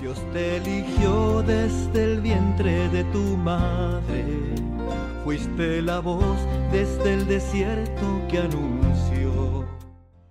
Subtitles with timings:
[0.00, 4.24] Dios te eligió desde el vientre de tu madre.
[5.24, 6.36] Fuiste la voz
[6.70, 9.66] desde el desierto que anunció.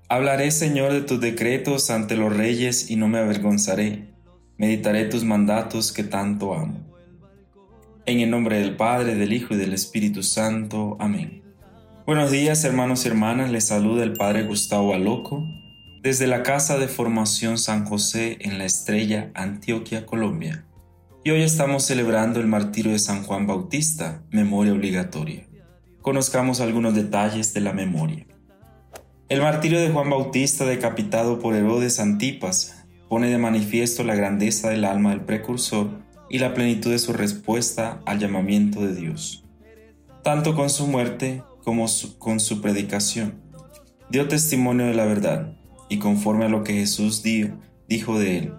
[0.08, 4.14] Hablaré, Señor, de tus decretos ante los reyes y no me avergonzaré.
[4.58, 6.86] Meditaré tus mandatos que tanto amo.
[8.06, 10.96] En el nombre del Padre, del Hijo y del Espíritu Santo.
[11.00, 11.42] Amén.
[12.06, 13.50] Buenos días, hermanos y hermanas.
[13.50, 15.44] Les saluda el Padre Gustavo Aloco
[16.06, 20.64] desde la Casa de Formación San José en la Estrella, Antioquia, Colombia.
[21.24, 25.48] Y hoy estamos celebrando el martirio de San Juan Bautista, memoria obligatoria.
[26.04, 28.28] Conozcamos algunos detalles de la memoria.
[29.30, 34.86] El martirio de Juan Bautista, decapitado por Herodes Antipas, pone de manifiesto la grandeza del
[34.86, 35.90] alma del precursor
[36.30, 39.44] y la plenitud de su respuesta al llamamiento de Dios.
[40.24, 41.88] Tanto con su muerte como
[42.20, 43.42] con su predicación,
[44.12, 48.54] dio testimonio de la verdad y conforme a lo que Jesús dijo de él.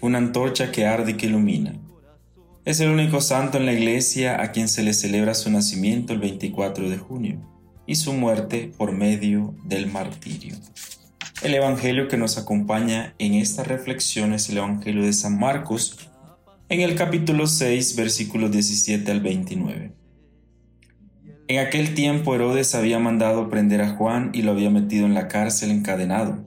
[0.00, 1.78] Una antorcha que arde y que ilumina.
[2.64, 6.20] Es el único santo en la iglesia a quien se le celebra su nacimiento el
[6.20, 7.40] 24 de junio
[7.86, 10.54] y su muerte por medio del martirio.
[11.42, 16.10] El Evangelio que nos acompaña en esta reflexión es el Evangelio de San Marcos,
[16.68, 19.97] en el capítulo 6, versículos 17 al 29.
[21.48, 25.28] En aquel tiempo Herodes había mandado prender a Juan y lo había metido en la
[25.28, 26.44] cárcel encadenado.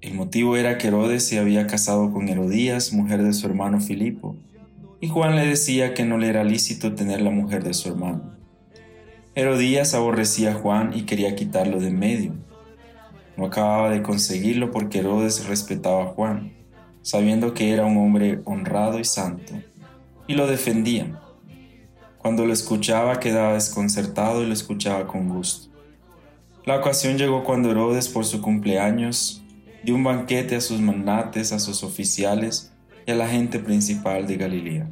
[0.00, 4.36] El motivo era que Herodes se había casado con Herodías, mujer de su hermano Filipo,
[5.00, 8.36] y Juan le decía que no le era lícito tener la mujer de su hermano.
[9.34, 12.34] Herodías aborrecía a Juan y quería quitarlo de en medio.
[13.36, 16.52] No acababa de conseguirlo porque Herodes respetaba a Juan,
[17.02, 19.54] sabiendo que era un hombre honrado y santo,
[20.28, 21.20] y lo defendía.
[22.24, 25.68] Cuando lo escuchaba quedaba desconcertado y lo escuchaba con gusto.
[26.64, 29.42] La ocasión llegó cuando Herodes por su cumpleaños
[29.82, 32.72] dio un banquete a sus magnates, a sus oficiales
[33.06, 34.88] y a la gente principal de Galilea.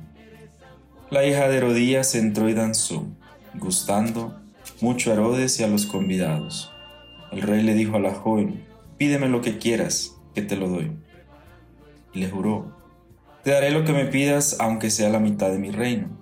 [1.09, 3.07] La hija de Herodías entró y danzó,
[3.55, 4.39] gustando
[4.83, 6.71] mucho a Herodes y a los convidados.
[7.33, 8.67] El rey le dijo a la joven,
[8.99, 10.93] pídeme lo que quieras, que te lo doy.
[12.13, 12.77] Y le juró,
[13.43, 16.22] te daré lo que me pidas aunque sea la mitad de mi reino.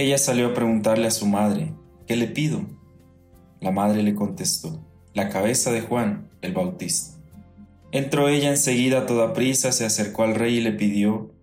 [0.00, 1.74] Ella salió a preguntarle a su madre,
[2.06, 2.62] ¿qué le pido?
[3.60, 7.18] La madre le contestó, la cabeza de Juan el Bautista.
[7.92, 11.34] Entró ella enseguida a toda prisa, se acercó al rey y le pidió,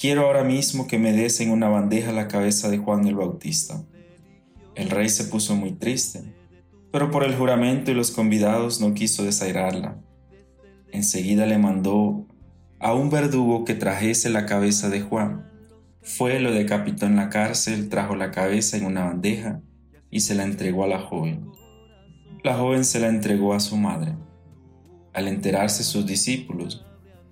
[0.00, 3.84] quiero ahora mismo que me des en una bandeja la cabeza de Juan el Bautista.
[4.74, 6.24] El rey se puso muy triste,
[6.90, 9.96] pero por el juramento y los convidados no quiso desairarla.
[10.90, 12.26] Enseguida le mandó
[12.80, 15.51] a un verdugo que trajese la cabeza de Juan
[16.02, 19.60] fue, lo decapitó en la cárcel, trajo la cabeza en una bandeja
[20.10, 21.46] y se la entregó a la joven.
[22.42, 24.16] La joven se la entregó a su madre.
[25.12, 26.84] Al enterarse sus discípulos,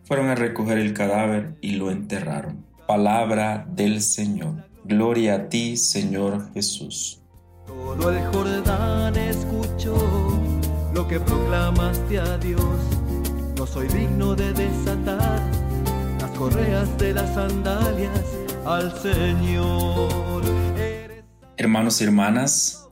[0.04, 2.64] fueron a recoger el cadáver y lo enterraron.
[2.86, 4.68] Palabra del Señor.
[4.84, 7.22] Gloria a ti, Señor Jesús.
[7.66, 10.40] Todo el Jordán escuchó
[10.94, 12.60] lo que proclamaste a Dios.
[13.56, 15.42] No soy digno de desatar
[16.20, 20.42] las correas de las sandalias al Señor.
[21.56, 22.88] Hermanos y hermanas,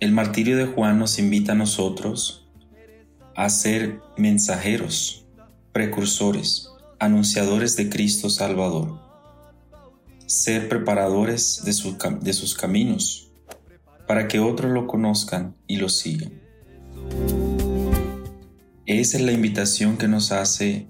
[0.00, 2.48] el martirio de Juan nos invita a nosotros
[3.36, 5.26] a ser mensajeros,
[5.72, 9.00] precursores, anunciadores de Cristo Salvador,
[10.26, 13.32] ser preparadores de, sus caminos,
[14.06, 16.40] para que otros lo conozcan y lo sigan.
[18.86, 20.88] Esa es la invitación que nos hace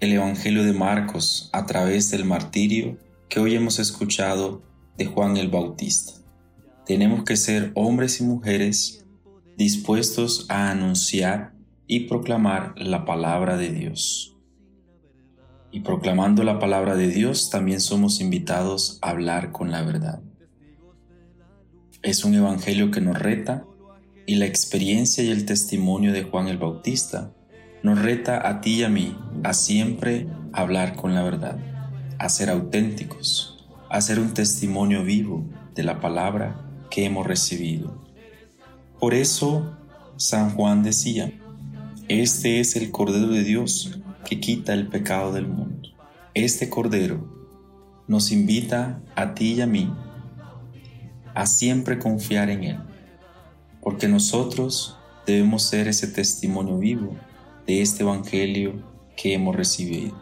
[0.00, 2.96] el Evangelio de Marcos a través del martirio
[3.28, 4.62] que hoy hemos escuchado
[4.96, 6.14] de Juan el Bautista.
[6.86, 9.04] Tenemos que ser hombres y mujeres
[9.58, 11.52] dispuestos a anunciar
[11.86, 14.38] y proclamar la palabra de Dios.
[15.70, 20.22] Y proclamando la palabra de Dios también somos invitados a hablar con la verdad.
[22.00, 23.66] Es un evangelio que nos reta
[24.24, 27.34] y la experiencia y el testimonio de Juan el Bautista
[27.82, 31.58] nos reta a ti y a mí a siempre hablar con la verdad,
[32.18, 35.44] a ser auténticos, a ser un testimonio vivo
[35.74, 36.60] de la palabra
[36.90, 38.04] que hemos recibido.
[38.98, 39.76] Por eso
[40.16, 41.32] San Juan decía,
[42.08, 45.88] este es el Cordero de Dios que quita el pecado del mundo.
[46.34, 47.26] Este Cordero
[48.06, 49.92] nos invita a ti y a mí
[51.34, 52.78] a siempre confiar en Él,
[53.80, 57.16] porque nosotros debemos ser ese testimonio vivo
[57.66, 58.82] de este Evangelio
[59.16, 60.16] que hemos recibido.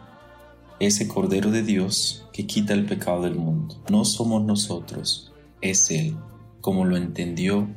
[0.79, 3.75] Ese Cordero de Dios que quita el pecado del mundo.
[3.89, 6.15] No somos nosotros, es Él,
[6.61, 7.67] como lo entendió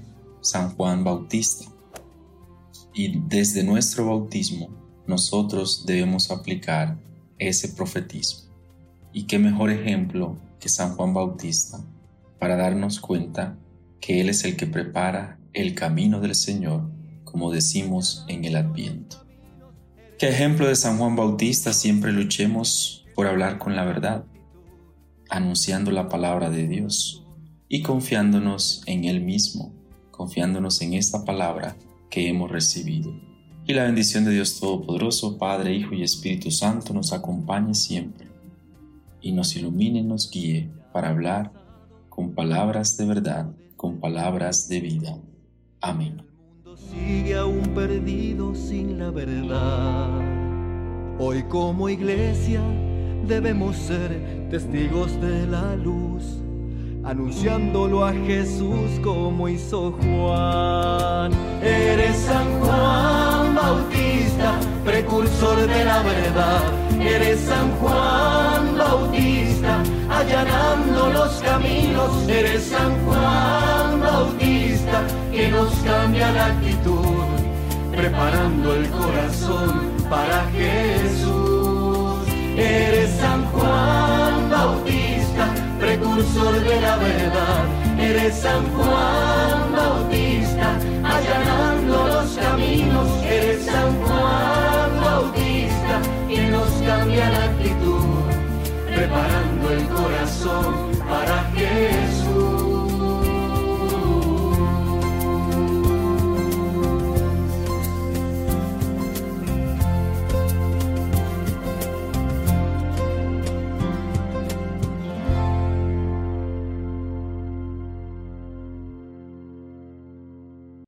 [0.41, 1.67] San Juan Bautista.
[2.95, 4.69] Y desde nuestro bautismo
[5.07, 6.99] nosotros debemos aplicar
[7.39, 8.53] ese profetismo.
[9.13, 11.85] Y qué mejor ejemplo que San Juan Bautista
[12.39, 13.59] para darnos cuenta
[14.01, 16.91] que Él es el que prepara el camino del Señor,
[17.25, 19.22] como decimos en el Adviento.
[20.23, 24.25] Qué ejemplo de San Juan Bautista siempre luchemos por hablar con la verdad,
[25.29, 27.27] anunciando la palabra de Dios
[27.69, 29.75] y confiándonos en Él mismo,
[30.13, 31.77] confiándonos en esta palabra
[32.09, 33.13] que hemos recibido.
[33.67, 38.29] Y la bendición de Dios Todopoderoso, Padre, Hijo y Espíritu Santo nos acompañe siempre
[39.21, 41.53] y nos ilumine nos guíe para hablar
[42.09, 45.19] con palabras de verdad, con palabras de vida.
[45.81, 46.32] Amén.
[46.77, 50.09] Sigue aún perdido sin la verdad.
[51.19, 52.63] Hoy como iglesia
[53.27, 56.39] debemos ser testigos de la luz,
[57.05, 61.33] anunciándolo a Jesús como hizo Juan.
[61.63, 66.63] Eres San Juan Bautista, precursor de la verdad.
[66.99, 72.29] Eres San Juan Bautista, allanando los caminos.
[72.29, 73.52] Eres San Juan
[75.85, 77.25] cambia la actitud,
[77.95, 82.19] preparando el corazón para Jesús.
[82.57, 87.65] Eres San Juan Bautista, precursor de la verdad.
[87.99, 93.09] Eres San Juan Bautista, allanando los caminos.
[93.25, 98.05] Eres San Juan Bautista, quien nos cambia la actitud,
[98.95, 100.82] preparando el corazón